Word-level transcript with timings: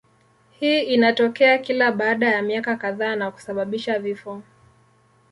Hii 0.51 0.79
inatokea 0.83 1.57
kila 1.57 1.91
baada 1.91 2.29
ya 2.31 2.41
miaka 2.41 2.75
kadhaa 2.77 3.15
na 3.15 3.31
kusababisha 3.31 3.99
vifo. 3.99 4.41